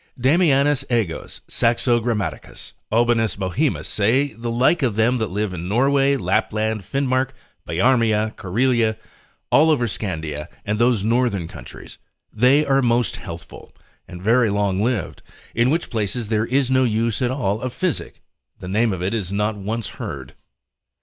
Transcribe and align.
Damianus 0.19 0.83
A 0.89 1.05
Goes, 1.05 1.41
Saxo 1.47 1.99
Grammaticus, 2.01 2.71
Aubanus 2.91 3.35
Bohemus, 3.37 3.87
say 3.87 4.33
the 4.33 4.49
like 4.49 4.81
of 4.81 4.95
them 4.95 5.17
that 5.17 5.29
live 5.29 5.53
in 5.53 5.67
Norway, 5.67 6.17
Lapland, 6.17 6.81
Finmark, 6.81 7.33
Biarmia, 7.67 8.35
Corelia, 8.35 8.97
all 9.51 9.69
over 9.69 9.85
Scandia, 9.85 10.47
and 10.65 10.79
those 10.79 11.03
northern 11.03 11.47
countries, 11.47 11.99
they 12.33 12.65
are 12.65 12.81
most 12.81 13.17
healthful, 13.17 13.75
and 14.07 14.23
very 14.23 14.49
long 14.49 14.81
lived, 14.81 15.21
in 15.53 15.69
which 15.69 15.91
places 15.91 16.29
there 16.29 16.47
is 16.47 16.71
no 16.71 16.83
use 16.83 17.21
at 17.21 17.29
all 17.29 17.61
of 17.61 17.71
physic, 17.71 18.23
the 18.57 18.67
name 18.67 18.93
of 18.93 19.03
it 19.03 19.13
is 19.13 19.31
not 19.31 19.55
once 19.55 19.87
heard. 19.89 20.33